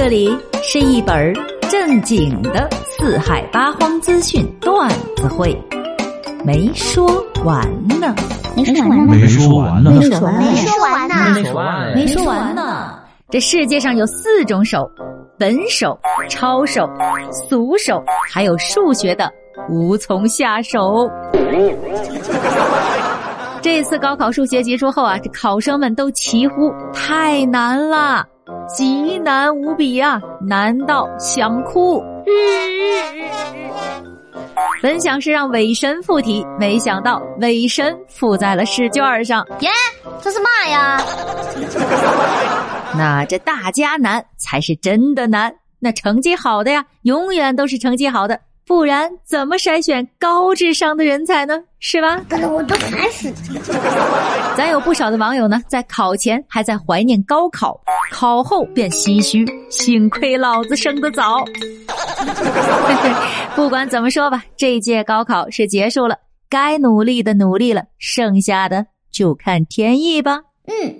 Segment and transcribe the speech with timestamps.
[0.00, 0.30] 这里
[0.62, 1.34] 是一本
[1.68, 5.60] 正经的四海八荒资讯段子会，
[6.44, 7.04] 没说
[7.44, 7.68] 完
[8.00, 8.14] 呢，
[8.54, 11.08] 没说完呢，没说完呢，没说完呢，没说完。
[11.08, 12.96] 呢，没说完没说完呢。
[13.28, 14.88] 这世界上有四种手：
[15.36, 16.88] 本手、抄手、
[17.32, 19.28] 俗手，还有数学的
[19.68, 21.10] 无从下手。
[23.60, 28.24] 这次高考数学结束后啊，这考生们都齐呼太难了，
[28.66, 32.02] 极难无比啊，难到想哭。
[34.82, 39.44] 本想是让韦神附体，没想到韦神附在了试卷上。
[39.60, 39.68] 耶，
[40.22, 41.00] 这是嘛呀？
[42.96, 45.52] 那这大家难才是真的难。
[45.80, 51.58] 那成绩好的呀，永远都是成绩好的，不然怎么筛选高智商的人才呢？
[51.80, 52.22] 是吧？
[52.30, 54.54] 我都烦死了。
[54.56, 61.42] 咱有不少的网友呢，在考前还在怀念高考，考后便唏嘘，幸亏老子生得早。
[63.56, 66.18] 不管怎么说吧，这一届高考是结束了，
[66.50, 70.42] 该努力的努力了，剩下的就看天意吧。
[70.66, 70.94] 嗯，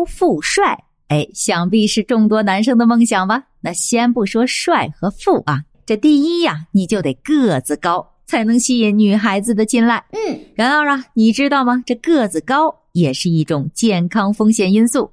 [0.00, 3.44] 高富帅，哎，想必是众多男生的梦想吧？
[3.60, 10.02] 那先不说帅和富啊，这第一呀，你就得个子高，才能吸引女孩子的青睐。
[10.12, 11.82] 嗯，然而啊，你知道吗？
[11.84, 15.10] 这个子高也是一种健康风险因素。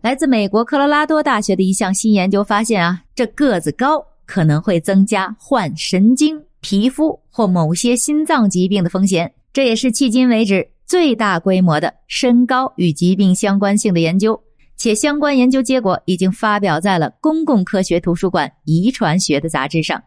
[0.00, 9.30] 来自美国科罗拉多大学的一项新研究发现啊，这个子高可能会增加患神经、皮肤或某些心脏疾病的风险。
[9.52, 14.40] 这也是迄今为止最大规模的身高与疾病相关性的研究，
[14.76, 20.00] 且相关研究结果已经发表在了《公共科学图书馆遗传学》的杂志上。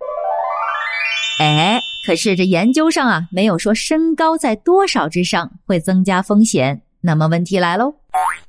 [1.39, 6.81] 哎，可是这研究上啊，没有说身高在多少之上会增加风险。
[7.01, 7.93] 那么问题来喽，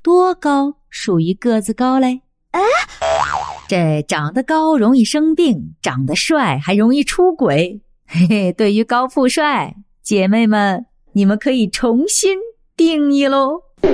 [0.01, 2.21] 多高属于个子高嘞？
[2.53, 2.61] 哎，
[3.67, 7.83] 这长得高容易生病，长得帅还容易出轨。
[8.07, 9.75] 嘿嘿，对于高富帅，
[10.05, 12.39] 姐妹们，你们可以重新
[12.77, 13.61] 定义喽。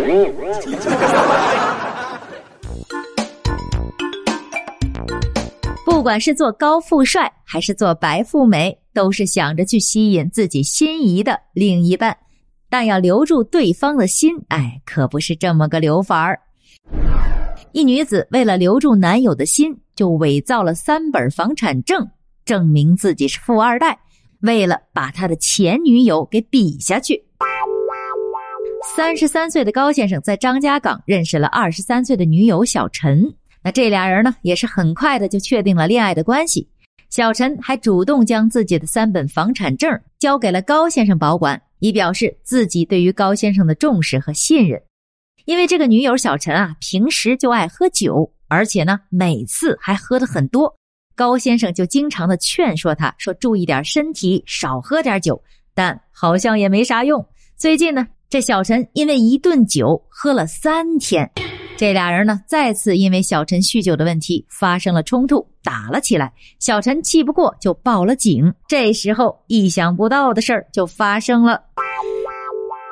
[5.85, 12.17] 不管是做高富帅还是做白富美，都是想着去吸引自己心仪的另一半，
[12.69, 16.41] 但要留住对方的心，哎，可不是这么个留法儿。
[17.73, 22.07] 一女子为了留住男友的心，就伪造了三本房产证，
[22.45, 23.99] 证明自己是富二代，
[24.44, 27.25] 为了把他的前女友给比下去。
[28.94, 33.34] 三十三岁的高先生在张家港认识了二十三岁的女友小陈。
[33.62, 36.69] 那这俩人呢，也是很快的就确定了恋爱的关系。
[37.09, 44.82] 小陈还主动将自己的三本房产证交给了高先生保管，以表示自己对于高先生的重视和信任。
[45.47, 50.76] 因为这个女友小陈啊，平时就爱喝酒，而且呢，每次还喝的很多。
[51.15, 55.41] 高先生就经常的劝说他说：“注意点身体，少喝点酒。”
[55.75, 57.25] 但好像也没啥用。
[57.57, 61.29] 最近呢，这小陈因为一顿酒喝了三天，
[61.77, 66.33] 这俩人呢再次因为小陈酗酒的问题发生了冲突，打了起来。
[66.61, 68.53] 小陈气不过就报了警。
[68.69, 71.61] 这时候，意想不到的事儿就发生了。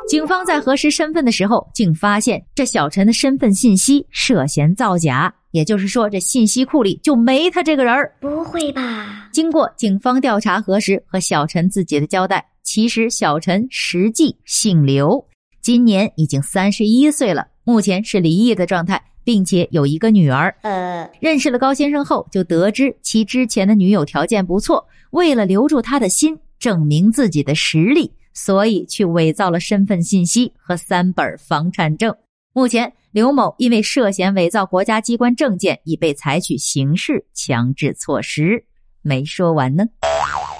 [0.08, 8.12] 警方在核实身份的时候，竟发现这小陈的身份信息涉嫌造假，也就是说，这信息库里就没他这个人儿。
[8.20, 9.28] 不会吧？
[9.32, 15.24] 经过警方调查核实和小陈自己的交代，其实小陈实际姓刘，
[15.62, 20.54] 今年已经三十一岁了，目前是离异的状态，并且有一个女儿。
[20.62, 32.14] 呃，认识了高先生后，就得知其之前的女友条件不错，为了留住他的心，证明自己的实力，所以去伪造了身份信息和三本房产证。
[32.54, 38.64] 目前，刘某因为涉嫌伪造国家机关证件，已被采取刑事强制措施。
[39.02, 39.84] 没说完呢。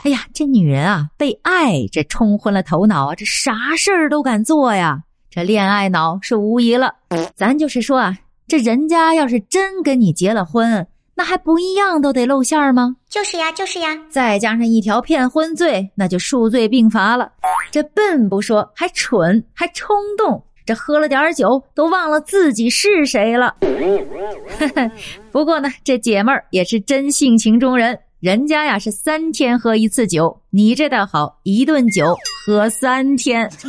[0.04, 5.04] 哎呀，这女人啊，被爱这冲昏了头脑啊，这啥事儿都敢做呀。
[5.30, 6.94] 这恋爱脑是无疑了。
[7.34, 12.96] 咱就是说啊，这人家要是真跟你结了婚，那还不一样都得露馅儿吗？
[13.08, 13.96] 就是呀，就是呀。
[14.10, 17.32] 再加上一条骗婚罪，那就数罪并罚了。
[17.70, 20.44] 这笨不说，还蠢，还冲动。
[20.64, 23.56] 这喝了点酒，都忘了自己是谁了。
[25.30, 32.16] 不过呢，这姐们儿也是真性情中人，人家呀是三天喝一次酒，你这倒好，一顿酒
[32.46, 33.50] 喝三天。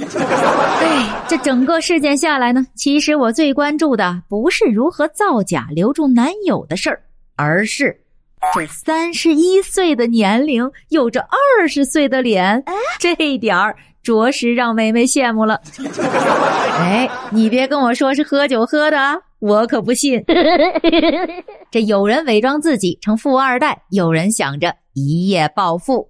[0.83, 7.01] 哎，这整个事件下来呢，其实我最关注的不是如何造假留住男友的事儿，
[7.35, 7.97] 而是
[8.53, 12.63] 这三十一岁的年龄，有着二十岁的脸，
[12.99, 15.59] 这一点儿着实让梅梅羡慕了。
[16.79, 20.23] 哎，你别跟我说是喝酒喝的啊，我可不信。
[21.71, 26.09] 这有人伪装自己成富二代，有人想着一夜暴富。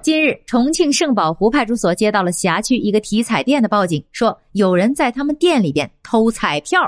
[0.00, 6.80] 近日，重庆圣宝湖派出所接到了辖区一个体彩店的报警，说有人在他们店里边偷彩票。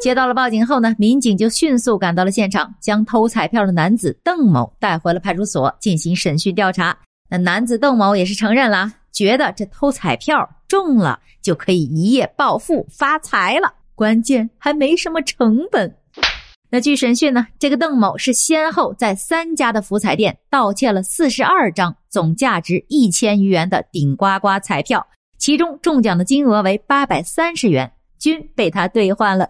[0.00, 6.96] 接到了报警后呢，民警就迅速赶到了现场，将偷彩票的男子邓某带回了派出所进行审讯调查。
[7.28, 15.94] 那男子邓某也是承认了，觉得这偷彩票中了就可以一夜暴富发财了，关键还没什么成本。
[16.70, 25.06] 那据审讯呢，这个邓某是先后在三家的福彩店盗窃了四十二张总价值一千余元的顶呱呱彩票，
[25.36, 29.48] 其中中奖的金额为八百三十元，均被他兑换了。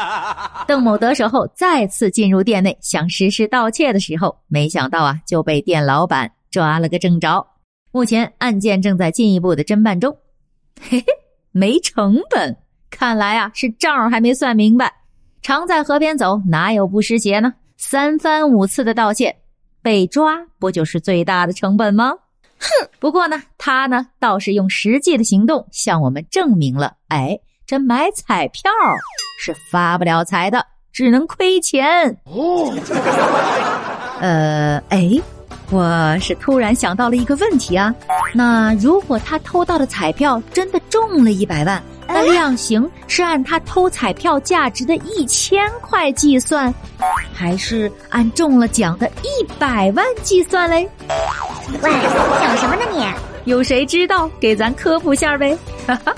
[0.68, 7.46] 邓某得手后，再次进入店内想实施盗窃的时候，没想到啊就被店老板抓了个正着。
[7.92, 10.14] 目前案件正在进一步的侦办中。
[10.80, 11.06] 嘿嘿，
[11.52, 12.56] 没成本，
[12.90, 14.92] 看来啊是账还没算明白。
[15.42, 17.54] 常在河边走，哪有不湿鞋呢？
[17.76, 19.34] 三番五次的盗窃，
[19.82, 22.12] 被抓不就是最大的成本吗？
[22.58, 22.88] 哼！
[22.98, 27.38] 不过呢，他呢倒是用实际的行动向我们证明了：哎，
[27.70, 28.68] 这买彩票
[29.38, 32.10] 是发不了财的，只能亏钱。
[32.24, 32.74] 哦。
[34.20, 35.08] 呃，哎，
[35.70, 37.94] 我是突然想到了一个问题啊，
[38.34, 41.80] 那如果他偷到的彩票真的中了一百万？
[42.08, 46.74] 那量刑是按他偷彩票价值的一千块计算，
[47.32, 50.90] 还是按中了奖的一百万计算嘞？
[51.80, 51.92] 喂，
[52.40, 53.06] 想什么呢你？
[53.44, 54.28] 有谁知道？
[54.40, 55.56] 给咱科普下呗。
[55.86, 56.12] 哈哈，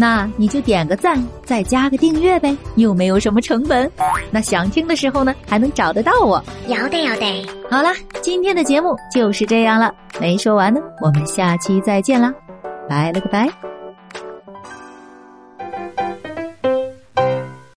[0.00, 3.90] 那你就点个赞，再加个订阅呗，又没有什么成本。
[4.30, 6.40] 那想听的时候呢，还能找得到我。
[6.68, 7.44] 要得要得。
[7.68, 7.92] 好了，
[8.22, 12.32] 今天的节目就是这样了，没说完呢，我们下期再见啦，
[12.88, 13.67] 拜了个拜。